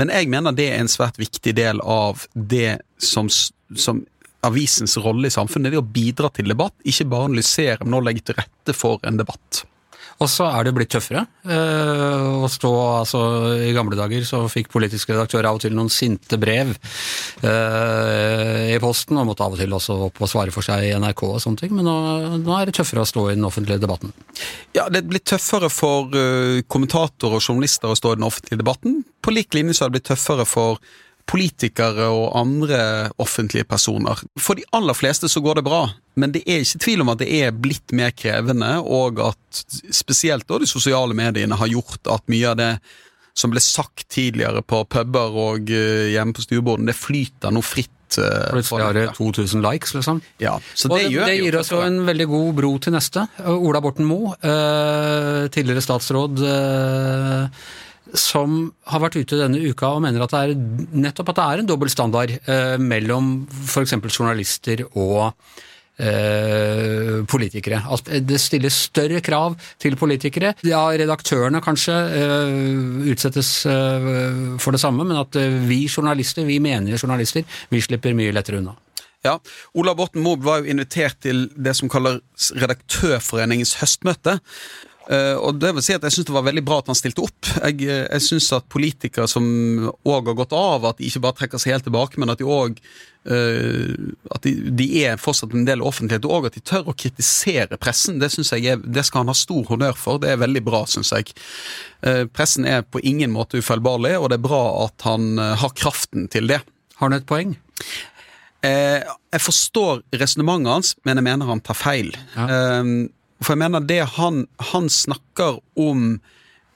[0.02, 4.06] Men jeg mener det er en svært viktig del av det som, som
[4.48, 8.28] avisens rolle i samfunnet, er å bidra til debatt, ikke bare analysere, men å legge
[8.28, 9.66] til rette for en debatt.
[10.24, 13.22] Og så er det blitt tøffere eh, å stå altså
[13.68, 16.72] I gamle dager så fikk politiske redaktører av og til noen sinte brev
[17.44, 20.94] eh, i posten, og måtte av og til også opp og svare for seg i
[21.02, 21.96] NRK og sånne ting, men nå,
[22.46, 24.16] nå er det tøffere å stå i den offentlige debatten.
[24.76, 28.62] Ja, det er blitt tøffere for uh, kommentatorer og journalister å stå i den offentlige
[28.62, 29.02] debatten.
[29.24, 30.80] På lik linje så har det blitt tøffere for
[31.30, 32.80] politikere og andre
[33.22, 34.20] offentlige personer.
[34.40, 35.82] For de aller fleste så går det bra,
[36.22, 40.48] men det er ikke tvil om at det er blitt mer krevende, og at spesielt
[40.48, 42.72] da de sosiale mediene har gjort at mye av det
[43.36, 47.92] som ble sagt tidligere på puber og uh, hjemme på stueborden, det flyter nå fritt.
[48.16, 50.22] uh, Plutselig har det 2000 likes, liksom.
[50.40, 52.96] Ja, så Og det, det, gjør det gir oss jo en veldig god bro til
[52.96, 53.26] neste.
[53.52, 57.66] Ola Borten Moe, eh, tidligere statsråd, eh,
[58.20, 58.58] som
[58.92, 60.58] har vært ute denne uka og mener at det er
[61.06, 63.96] nettopp at det er en dobbel standard eh, mellom f.eks.
[64.10, 65.32] journalister og
[65.98, 67.82] eh, politikere.
[67.92, 70.54] At det stilles større krav til politikere.
[70.68, 74.10] Ja, redaktørene kanskje eh, utsettes eh,
[74.62, 78.64] for det samme, men at eh, vi journalister, vi menige journalister, vi slipper mye lettere
[78.64, 78.76] unna.
[79.26, 79.40] Ja,
[79.74, 84.38] Ola Borten Moe var jo invitert til det som kalles Redaktørforeningens høstmøte.
[85.06, 87.26] Eh, og det vil si at Jeg syns det var veldig bra at han stilte
[87.26, 87.50] opp.
[87.62, 89.46] Jeg, uh, jeg syns at politikere som
[90.02, 92.48] òg har gått av, at de ikke bare trekker seg helt tilbake, men at de
[92.48, 92.80] òg
[93.26, 98.20] At de, de er fortsatt en del offentlighet, og at de tør å kritisere pressen.
[98.22, 100.20] Det synes jeg er, det skal han ha stor honnør for.
[100.22, 101.34] Det er veldig bra, syns jeg.
[102.06, 106.30] Uh, pressen er på ingen måte ufeilbarlig, og det er bra at han har kraften
[106.30, 106.62] til det.
[107.00, 107.58] Har han et poeng?
[108.66, 109.02] Eh,
[109.36, 112.14] jeg forstår resonnementet hans, men jeg mener han tar feil.
[112.36, 112.62] Ja.
[113.46, 116.16] For jeg mener det han, han snakker om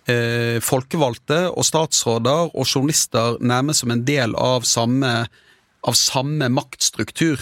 [0.06, 5.14] eh, folkevalgte og statsråder og journalister nærmest som en del av samme,
[5.82, 7.42] av samme maktstruktur.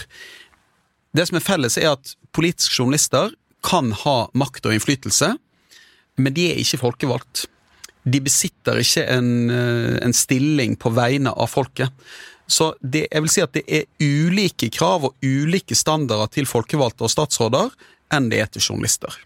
[1.12, 3.34] Det som er felles, er at politiske journalister
[3.68, 5.34] kan ha makt og innflytelse,
[6.16, 7.44] men de er ikke folkevalgt.
[8.08, 11.92] De besitter ikke en, eh, en stilling på vegne av folket.
[12.48, 17.04] Så det, jeg vil si at det er ulike krav og ulike standarder til folkevalgte
[17.04, 17.68] og statsråder
[18.14, 19.18] enn det er til journalister.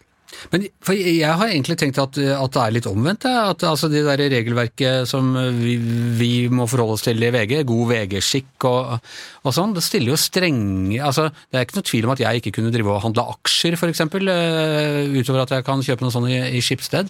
[0.51, 3.27] Men for Jeg har egentlig tenkt at, at det er litt omvendt.
[3.29, 5.77] At altså Det der regelverket som vi,
[6.19, 10.19] vi må forholde oss til i VG, god VG-skikk og, og sånn, det stiller jo
[10.19, 13.25] strenge altså Det er ikke noe tvil om at jeg ikke kunne drive og handle
[13.35, 17.09] aksjer, f.eks., uh, utover at jeg kan kjøpe noe sånt i, i Schibsted.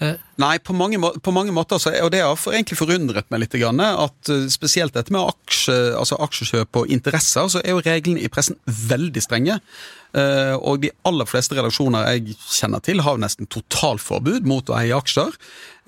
[0.00, 3.44] Uh, Nei, på mange, på mange måter, så, og det har for, egentlig forundret meg
[3.44, 7.84] litt, grann, at uh, spesielt dette med aksje, altså aksjekjøp og interesser, så er jo
[7.84, 9.60] reglene i pressen veldig strenge.
[10.14, 14.78] Uh, og de aller fleste redaksjoner jeg kjenner til, har jo nesten totalforbud mot å
[14.78, 15.34] eie aksjer.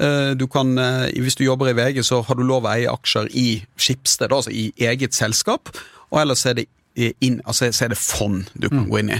[0.02, 2.90] Uh, du kan, uh, hvis du jobber i VG, så har du lov å eie
[2.90, 5.70] aksjer i Skipsted, altså i eget selskap,
[6.10, 9.18] og ellers er det inn, altså så er det fond du kan gå inn i.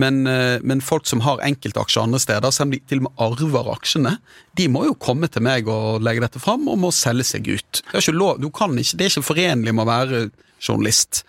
[0.00, 3.24] Men, eh, men folk som har enkeltaksjer andre steder, selv om de til og med
[3.26, 4.14] arver aksjene,
[4.56, 7.82] de må jo komme til meg og legge dette fram, og må selge seg ut.
[7.82, 10.22] Det er ikke, lov, du kan ikke, det er ikke forenlig med å være
[10.58, 11.22] journalist.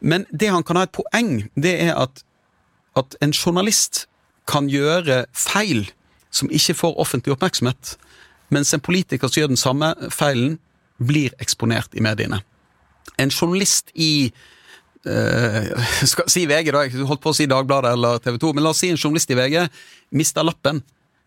[0.00, 2.24] Men det han kan ha et poeng, det er at
[2.98, 4.06] at en journalist
[4.48, 5.86] kan gjøre feil
[6.32, 7.96] som ikke får offentlig oppmerksomhet,
[8.52, 10.58] mens en politiker som gjør den samme feilen,
[11.02, 12.42] blir eksponert i mediene.
[13.18, 14.30] En journalist i
[15.06, 15.70] eh,
[16.12, 18.72] skal si VG, da, jeg holdt på å si Dagbladet eller TV 2, men la
[18.74, 19.56] oss si en journalist i VG
[20.14, 20.82] mister lappen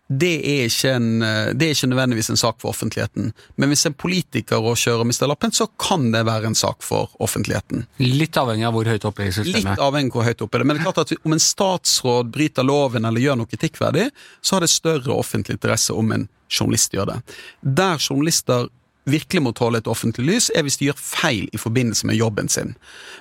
[0.06, 3.32] det er, en, eh, det er ikke nødvendigvis en sak for offentligheten.
[3.56, 7.10] Men hvis en politiker og kjører mister lappen, så kan det være en sak for
[7.18, 7.86] offentligheten.
[7.98, 9.72] Litt avhengig av hvor høyt oppe i systemet.
[9.72, 10.68] Litt avhengig av hvor høyt oppe det.
[10.68, 14.08] Men det er klart at om en statsråd bryter loven eller gjør noe kritikkverdig,
[14.40, 17.20] så har det større offentlig interesse om en journalist gjør det.
[17.62, 18.68] Der journalister
[19.10, 22.50] virkelig må tåle et offentlig lys, er hvis de gjør feil i forbindelse med jobben
[22.50, 22.74] sin.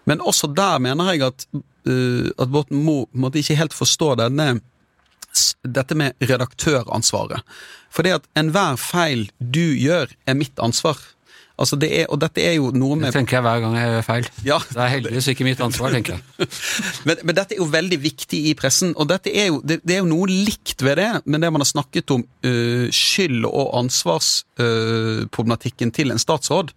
[0.05, 1.45] Men også der mener jeg at,
[1.89, 4.59] uh, at Borten Moe ikke helt forstå denne
[5.63, 7.41] dette med redaktøransvaret.
[7.93, 10.97] For det at enhver feil du gjør, er mitt ansvar.
[11.55, 13.91] Altså det er, og dette er jo noe med Det tenker jeg hver gang jeg
[13.93, 14.25] gjør feil.
[14.43, 14.57] Ja.
[14.67, 16.23] Det er heldigvis ikke mitt ansvar, tenker jeg.
[17.07, 19.93] men, men, dette er jo veldig viktig i pressen, og dette er jo, det, det
[19.95, 23.67] er jo noe likt ved det, med det man har snakket om uh, skyld- og
[23.85, 26.75] ansvarsproblematikken uh, til en statsråd.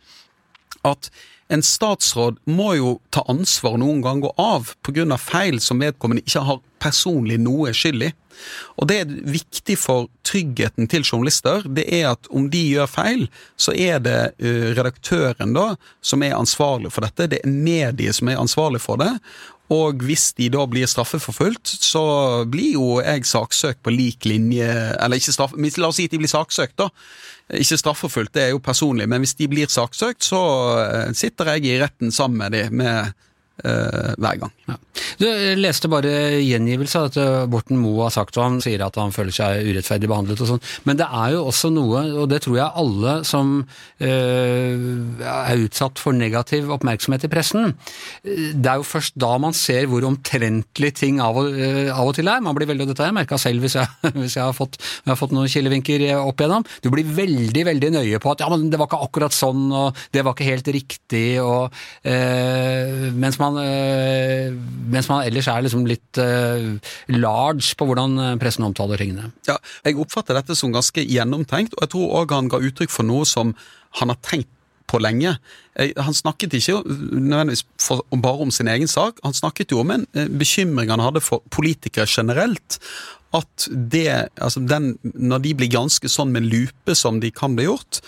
[0.86, 1.10] At
[1.48, 5.16] en statsråd må jo ta ansvar noen ganger av pga.
[5.18, 8.12] feil som vedkommende ikke har personlig noe skyld i.
[8.78, 11.64] Og det er viktig for tryggheten til journalister.
[11.64, 16.36] Det er at om de gjør feil, så er det uh, redaktøren da som er
[16.38, 17.30] ansvarlig for dette.
[17.32, 19.14] Det er mediet som er ansvarlig for det.
[19.74, 24.64] Og hvis de da blir straffeforfulgt, så blir jo jeg saksøkt på lik linje
[24.96, 26.88] Eller ikke straff, la oss si at de blir saksøkt, da.
[27.48, 30.40] Ikke straffeforfulgt, det er jo personlig, men hvis de blir saksøkt, så
[30.82, 33.14] eh, sitter jeg i retten sammen med de med
[33.64, 34.52] uh, hver gang.
[34.68, 34.76] Ja.
[35.18, 35.26] Du
[35.58, 36.10] leste bare
[36.42, 40.10] gjengivelse av dette Borten Moe har sagt, og han sier at han føler seg urettferdig
[40.10, 40.62] behandlet og sånn.
[40.88, 44.76] Men det er jo også noe, og det tror jeg alle som uh,
[45.32, 47.74] er utsatt for negativ oppmerksomhet i pressen,
[48.24, 52.16] det er jo først da man ser hvor omtrentlig ting av og, uh, av og
[52.18, 52.44] til er.
[52.44, 55.18] Man blir veldig, Dette har jeg merka selv hvis jeg, hvis jeg, har fått, har
[55.18, 56.66] fått noen kilevinker opp igjennom.
[56.84, 59.98] Du blir veldig, veldig nøye på at ja, men det var ikke akkurat sånn, og
[60.14, 61.74] det var ikke helt riktig, og
[63.18, 64.52] mens man man, eh,
[64.92, 66.76] mens man ellers er liksom litt uh,
[67.14, 69.32] large på hvordan eh, pressen omtaler tingene.
[69.48, 73.08] Ja, jeg oppfatter dette som ganske gjennomtenkt, og jeg tror òg han ga uttrykk for
[73.08, 73.54] noe som
[74.00, 74.50] han har tenkt
[74.88, 75.34] på lenge.
[75.76, 80.06] Han snakket ikke nødvendigvis for, bare om sin egen sak, han snakket jo om en
[80.40, 82.78] bekymring han hadde for politikere generelt.
[83.36, 87.66] At det, altså den, når de blir ganske sånn med lupe som de kan bli
[87.68, 88.00] gjort,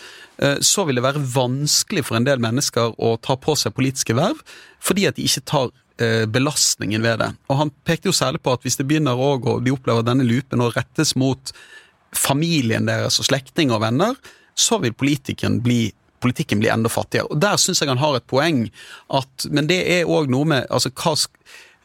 [0.65, 4.39] så vil det være vanskelig for en del mennesker å ta på seg politiske verv
[4.81, 5.69] fordi at de ikke tar
[6.01, 7.31] eh, belastningen ved det.
[7.49, 10.65] Og Han pekte jo særlig på at hvis det begynner å de opplever denne lupen
[10.65, 11.53] å rettes mot
[12.17, 14.17] familien deres og slektninger og venner,
[14.57, 17.31] så vil politikken bli politikken blir enda fattigere.
[17.33, 18.67] Og Der syns jeg han har et poeng,
[19.09, 21.15] at, men det er òg noe med altså, hva,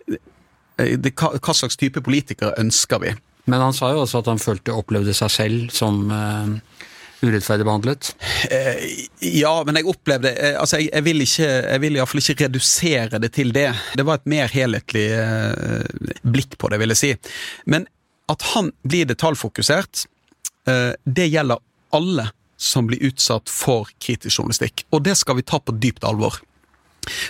[0.10, 3.14] eh, det, hva, slags type politikere ønsker vi?
[3.46, 6.56] Men han sa jo også at han følte opplevde seg selv som uh,
[7.22, 8.12] urettferdig behandlet?
[8.52, 8.88] Eh,
[9.38, 13.22] ja, men jeg opplevde eh, Altså, jeg, jeg vil ikke Jeg vil iallfall ikke redusere
[13.22, 13.70] det til det.
[13.98, 15.06] Det var et mer helhetlig
[16.26, 17.14] blikk på det, vil jeg si.
[17.70, 17.88] Men
[18.32, 20.08] at han blir detaljfokusert,
[20.66, 21.62] det gjelder
[21.94, 22.26] alle
[22.58, 24.86] som blir utsatt for kritisk journalistikk.
[24.90, 26.40] Og det skal vi ta på dypt alvor.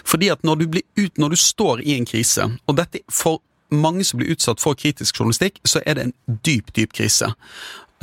[0.08, 3.41] Fordi at når du, blir ut, når du står i en krise, og dette for
[3.73, 7.32] mange som blir utsatt for kritisk journalistikk, så er det en dyp, dyp krise.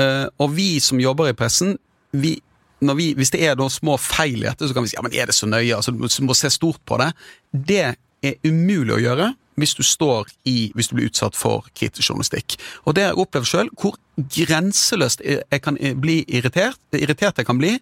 [0.00, 1.76] Uh, og vi som jobber i pressen,
[2.12, 2.36] vi,
[2.80, 5.14] vi, hvis det er noen små feil i dette, så kan vi si ja, men
[5.14, 5.76] er det så nøye?
[5.76, 7.12] altså Du må se stort på det.
[7.52, 7.84] Det
[8.22, 9.30] er umulig å gjøre
[9.62, 12.58] hvis du står i, hvis du blir utsatt for kritisk journalistikk.
[12.84, 13.96] Og det jeg opplevd sjøl, hvor
[14.34, 17.78] grenseløst jeg kan bli irritert, irritert jeg kan bli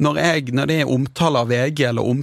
[0.00, 2.22] når, jeg, når det er omtale av VG, eller om,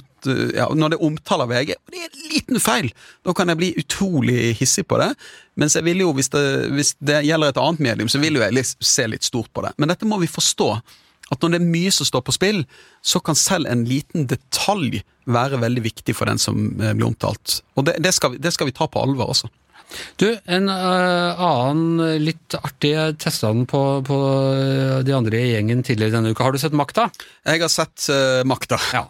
[0.55, 2.89] ja, når det er omtale av VG, og det er en liten feil!
[3.27, 5.11] Da kan jeg bli utrolig hissig på det.
[5.61, 6.43] Mens jeg ville jo, hvis det,
[6.73, 9.75] hvis det gjelder et annet medium, så vil jo jeg se litt stort på det.
[9.77, 10.73] Men dette må vi forstå
[11.31, 12.61] at når det er mye som står på spill,
[13.01, 17.61] så kan selv en liten detalj være veldig viktig for den som eh, blir omtalt.
[17.79, 19.51] Og det, det, skal, vi, det skal, vi, ta på alvor også.
[20.21, 24.19] Du, en uh, annen litt artig Jeg testa den på, på,
[25.03, 26.45] de andre i gjengen tidligere denne uka.
[26.47, 27.09] Har du sett Makta?
[27.43, 28.79] Jeg har sett uh, Makta.
[28.95, 29.03] Ja.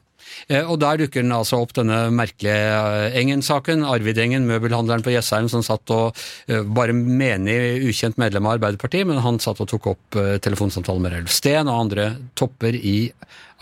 [0.47, 3.85] Eh, og der dukker den altså opp, denne merkelige eh, Engen-saken.
[3.87, 6.17] Arvid Engen, møbelhandleren på Jessheim, som satt og
[6.47, 7.57] eh, bare menig
[7.89, 11.87] ukjent medlem av Arbeiderpartiet, men han satt og tok opp telefonsamtaler med Relf Steen og
[11.87, 12.07] andre
[12.39, 13.11] topper i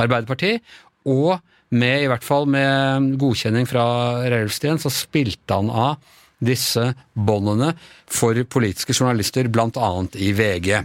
[0.02, 0.64] Arbeiderpartiet.
[1.10, 1.38] Og
[1.70, 3.84] med, i hvert fall med godkjenning fra
[4.32, 6.00] Relf Steen, så spilte han av
[6.40, 7.74] disse båndene
[8.08, 9.90] for politiske journalister, bl.a.
[10.16, 10.80] i VG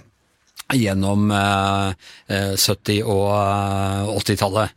[0.73, 4.73] gjennom eh, 70- og 80-tallet.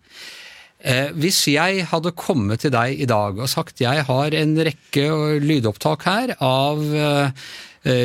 [0.77, 5.07] Eh, hvis jeg hadde kommet til deg i dag og sagt jeg har en rekke
[5.41, 7.47] lydopptak her av eh,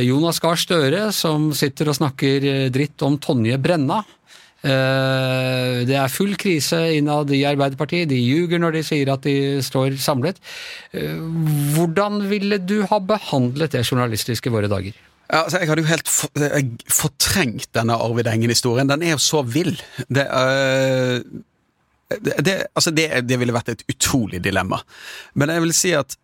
[0.07, 4.03] Jonas Gahr Støre som sitter og snakker eh, dritt om Tonje Brenna.
[4.63, 9.97] Det er full krise innad i Arbeiderpartiet, de ljuger når de sier at de står
[9.99, 10.39] samlet.
[11.75, 14.95] Hvordan ville du ha behandlet det journalistiske våre dager?
[15.33, 16.47] Ja, altså, jeg hadde jo helt for,
[16.95, 18.87] fortrengt denne Arvid Engen-historien.
[18.87, 19.75] Den er jo så vill.
[20.07, 21.43] Det, øh,
[22.21, 24.81] det, altså det, det ville vært et utrolig dilemma.
[25.35, 26.19] Men jeg vil si at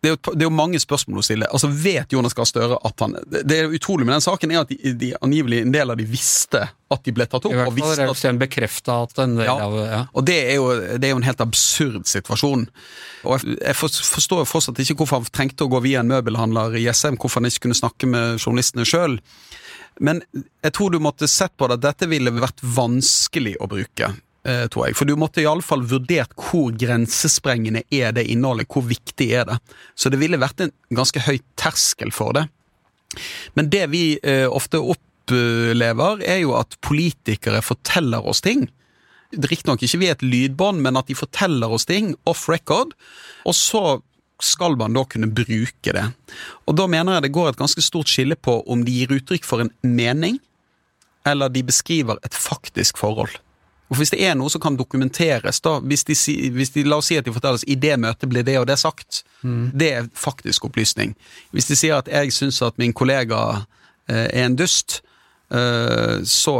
[0.00, 1.48] det er, jo, det er jo mange spørsmål å stille.
[1.52, 4.70] Altså, Vet Jonas Gahr Støre at han Det er utrolig med den saken er at
[4.72, 7.52] de, de angivelig en del av de visste at de ble tatt opp.
[7.52, 7.76] I hvert fall
[8.08, 9.58] visste at bekrefta at en del Ja.
[9.66, 9.98] av ja.
[10.16, 12.64] og det er, jo, det er jo en helt absurd situasjon.
[13.28, 16.80] Og jeg, jeg for- forstår fortsatt ikke hvorfor han trengte å gå via en møbelhandler
[16.80, 19.18] i SM, hvorfor han ikke kunne snakke med journalistene sjøl.
[20.00, 20.24] Men
[20.64, 24.14] jeg tror du måtte sett på det at dette ville vært vanskelig å bruke.
[24.46, 24.96] Eh, Tror jeg.
[24.98, 29.60] For du måtte iallfall vurdert hvor grensesprengende er det innholdet, hvor viktig er det.
[29.94, 32.46] Så det ville vært en ganske høy terskel for det.
[33.58, 38.68] Men det vi eh, ofte opplever, er jo at politikere forteller oss ting.
[39.30, 42.96] Riktignok ikke via et lydbånd, men at de forteller oss ting off record,
[43.46, 44.00] og så
[44.40, 46.06] skal man da kunne bruke det.
[46.66, 49.46] Og da mener jeg det går et ganske stort skille på om de gir uttrykk
[49.46, 50.40] for en mening,
[51.28, 53.34] eller de beskriver et faktisk forhold.
[53.90, 56.14] Og Hvis det er noe som kan dokumenteres, da, hvis de,
[56.54, 58.68] hvis de, la oss si at de forteller oss i det møtet ble det og
[58.70, 61.16] det sagt, det er faktisk opplysning.
[61.50, 63.64] Hvis de sier at jeg syns at min kollega
[64.06, 65.00] eh, er en dust,
[65.50, 66.54] eh, så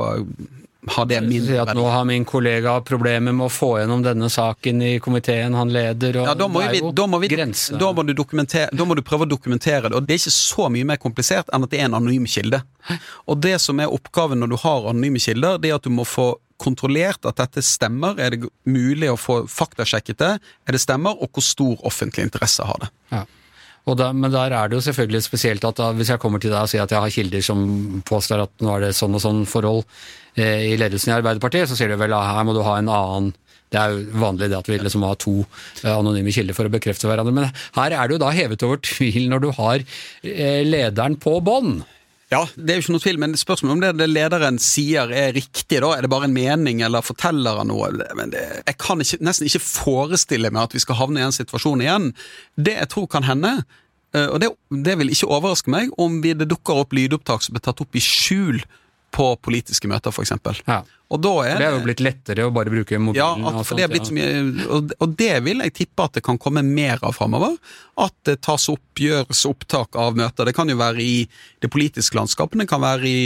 [0.89, 4.83] har det Si at nå har min kollega problemer med å få gjennom denne saken
[4.83, 5.55] i komiteen.
[5.55, 8.97] Han leder, og Ja, da må, vi, da, må vi, da, må du da må
[8.97, 11.71] du prøve å dokumentere det, og det er ikke så mye mer komplisert enn at
[11.71, 12.63] det er en anonym kilde.
[13.29, 16.09] Og det som er oppgaven når du har anonyme kilder, det er at du må
[16.09, 18.19] få kontrollert at dette stemmer.
[18.21, 20.33] Er det mulig å få faktasjekket det?
[20.69, 22.91] Er det stemmer, og hvor stor offentlig interesse har det?
[23.17, 23.27] Ja.
[23.91, 26.63] Da, men der er det jo selvfølgelig spesielt at da, hvis jeg kommer til deg
[26.63, 27.63] og sier at jeg har kilder som
[28.07, 29.83] påstår at nå er det sånn og sånn forhold
[30.37, 32.93] eh, i ledelsen i Arbeiderpartiet, så sier du vel at her må du ha en
[32.93, 33.33] annen
[33.71, 36.73] det er jo vanlig det at vi liksom har to eh, anonyme kilder for å
[36.75, 39.83] bekrefte hverandre, men her er det jo da hevet over tvil når du har
[40.27, 41.85] eh, lederen på bånd.
[42.31, 45.33] Ja, det er jo ikke noe tvil, men spørsmålet om det, det lederen sier er
[45.35, 45.89] riktig, da?
[45.97, 47.91] Er det bare en mening, eller forteller han noe?
[48.15, 51.35] Men det, jeg kan ikke, nesten ikke forestille meg at vi skal havne i en
[51.35, 52.13] situasjon igjen.
[52.55, 53.57] Det jeg tror kan hende,
[54.15, 54.53] eh, og det,
[54.87, 57.99] det vil ikke overraske meg, om vi, det dukker opp lydopptak som blir tatt opp
[57.99, 58.63] i skjul
[59.11, 60.33] på politiske møter, f.eks.
[60.67, 60.81] Ja.
[61.11, 63.47] Og da er Det er jo blitt lettere å bare bruke ja, mobilen.
[63.49, 64.29] at og sånt, det er blitt så ja.
[64.31, 67.57] mye, og, og det vil jeg tippe at det kan komme mer av framover.
[67.99, 70.47] At det tas opp, gjøres opptak av møter.
[70.47, 71.17] Det kan jo være i
[71.63, 73.25] det politiske landskapet, det kan være i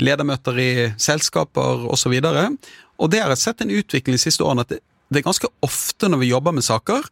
[0.00, 2.16] ledermøter i selskaper osv.
[2.18, 2.50] Og, så
[3.00, 5.50] og det har jeg sett en utvikling de siste årene, at det, det er ganske
[5.66, 7.06] ofte når vi jobber med saker,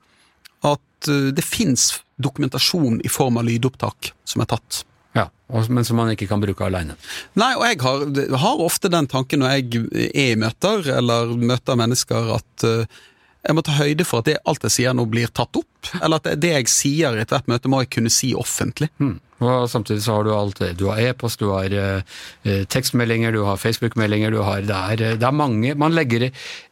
[0.66, 4.82] at eh, det fins dokumentasjon i form av lydopptak som er tatt.
[5.16, 6.96] Ja, men som man ikke kan bruke aleine.
[7.38, 8.02] Nei, og jeg har,
[8.42, 12.98] har ofte den tanken når jeg er i møter, eller møter mennesker, at uh,
[13.46, 15.92] jeg må ta høyde for at det, alt jeg sier nå blir tatt opp.
[16.02, 18.90] Eller at det, det jeg sier i ethvert møte må jeg kunne si offentlig.
[19.00, 19.16] Mm.
[19.44, 20.72] Og samtidig så har du alt det.
[20.78, 22.02] Du har e-post, du har eh,
[22.42, 26.28] eh, tekstmeldinger, du har Facebook-meldinger, du har det er, eh, det er mange Man legger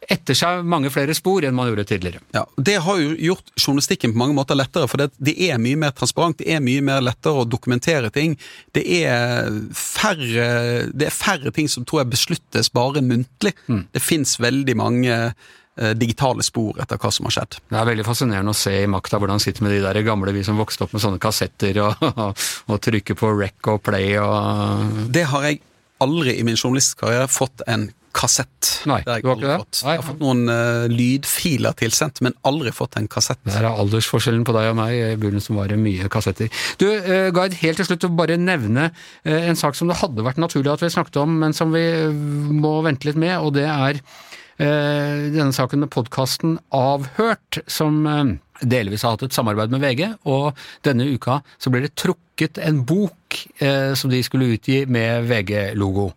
[0.07, 2.21] etter seg mange flere spor enn man gjorde tidligere.
[2.35, 5.79] Ja, Det har jo gjort journalistikken på mange måter lettere, for det, det er mye
[5.79, 8.37] mer transparent, det er mye mer lettere å dokumentere ting.
[8.75, 10.47] Det er færre,
[10.91, 13.53] det er færre ting som tror jeg besluttes bare muntlig.
[13.67, 15.19] Det fins veldig mange
[15.99, 17.59] digitale spor etter hva som har skjedd.
[17.69, 20.33] Det er veldig fascinerende å se i makta hvordan han sitter med de der gamle,
[20.33, 22.01] vi som vokste opp med sånne kassetter og,
[22.71, 25.61] og trykker på rec og play og Det har jeg
[26.03, 28.69] aldri i min journalistkarriere fått en kassett.
[28.89, 29.57] Nei, Det har jeg du har aldri det?
[29.61, 29.79] fått.
[29.83, 29.91] Nei.
[29.93, 33.37] Jeg har fått noen uh, lydfiler tilsendt, men aldri fått en kassett.
[33.45, 34.93] Der er aldersforskjellen på deg og meg.
[34.97, 36.49] I begynnelsen var det mye kassetter.
[36.81, 40.25] Du, uh, Gard, helt til slutt å bare nevne uh, en sak som det hadde
[40.25, 42.09] vært naturlig at vi snakket om, men som vi eh,
[42.57, 44.01] må vente litt med, og det er eh,
[44.65, 50.57] denne saken med podkasten Avhørt, som eh, delvis har hatt et samarbeid med VG, og
[50.87, 56.09] denne uka så ble det trukket en bok eh, som de skulle utgi med VG-logo.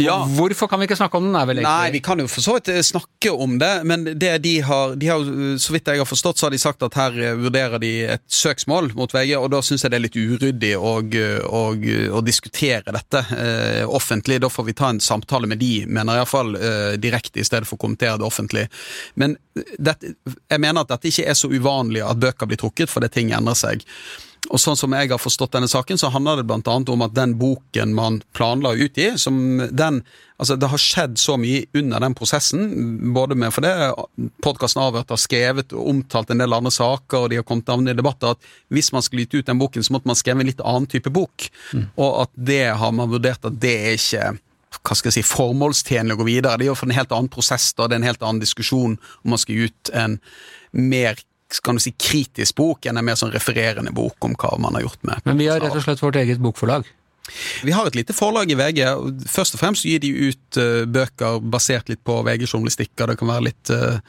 [0.00, 0.28] Ja.
[0.36, 1.36] Hvorfor kan vi ikke snakke om den?
[1.36, 1.72] er vel egentlig...
[1.72, 4.94] Nei, vi kan jo for så vidt eh, snakke om det, men det de har,
[4.96, 5.26] de har
[5.60, 8.24] så vidt jeg har forstått, så har de sagt at her eh, vurderer de et
[8.32, 11.62] søksmål mot VG, og da syns jeg det er litt uryddig å, eh, å,
[12.18, 14.40] å diskutere dette eh, offentlig.
[14.42, 17.78] Da får vi ta en samtale med de, mener iallfall eh, direkte, i stedet for
[17.78, 18.66] å kommentere det offentlig.
[19.20, 19.36] Men
[19.78, 23.34] dette, jeg mener at dette ikke er så uvanlig at bøker blir trukket, fordi ting
[23.36, 23.84] endrer seg.
[24.50, 27.36] Og sånn som jeg har forstått denne saken, så handler det annet om at den
[27.38, 30.02] boken man planla å utgi, som den
[30.42, 32.64] Altså, det har skjedd så mye under den prosessen,
[33.14, 33.68] både med fordi
[34.42, 37.92] podkasten Avhørt har skrevet og omtalt en del andre saker, og de har kommet navn
[37.92, 40.50] i debatter, at hvis man skulle gitt ut den boken, så måtte man skrive en
[40.50, 41.46] litt annen type bok.
[41.70, 41.84] Mm.
[41.94, 44.32] Og at det har man vurdert at det er ikke
[44.80, 46.58] hva skal jeg si, formålstjenlig å gå videre.
[46.58, 47.86] Det er jo for en helt annen prosess, da.
[47.86, 50.18] det er en helt annen diskusjon om man skal gi ut en
[50.74, 51.22] mer
[51.60, 54.86] kan du si, kritisk bok enn en mer sånn refererende bok om hva man har
[54.86, 56.88] gjort med Men vi har rett og slett vårt eget bokforlag?
[57.62, 58.80] Vi har et lite forlag i VG.
[59.30, 62.94] Først og fremst gir de ut uh, bøker basert litt på VG-journalistikk.
[62.98, 64.00] Det kan være litt uh,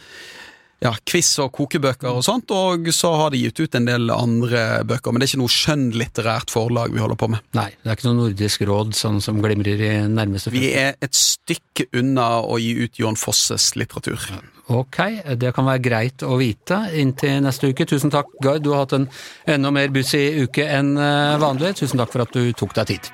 [0.83, 4.83] ja, quiz og kokebøker og sånt, og så har de gitt ut en del andre
[4.87, 5.13] bøker.
[5.13, 7.43] Men det er ikke noe skjønnlitterært forlag vi holder på med.
[7.57, 10.67] Nei, det er ikke noe Nordisk råd sånn som glimrer i nærmeste fremtid?
[10.67, 14.27] Vi er et stykke unna å gi ut John Fosses litteratur.
[14.73, 14.99] Ok,
[15.39, 17.87] det kan være greit å vite inntil neste uke.
[17.87, 18.63] Tusen takk, Gard.
[18.63, 19.09] Du har hatt en
[19.49, 21.75] enda mer bussig uke enn eh, vanlig.
[21.81, 23.13] Tusen takk for at du tok deg tid.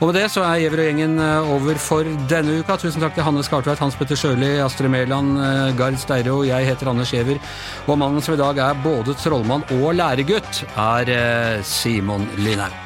[0.00, 2.76] Og med det så er Giæver og gjengen eh, over for denne uka.
[2.80, 6.42] Tusen takk til Hanne Skartveit, Hans Petter Sjøli, Astrid Mæland, eh, Gard Steiro.
[6.46, 7.40] Jeg heter Anders Giæver.
[7.86, 12.82] Og mannen som i dag er både trollmann og læregutt, er eh, Simon Linhaug.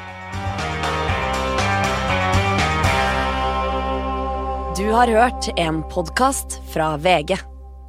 [4.77, 7.35] Du har hørt en podkast fra VG.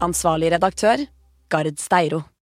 [0.03, 1.07] Ansvarlig redaktør,
[1.49, 2.32] Gard Steiro.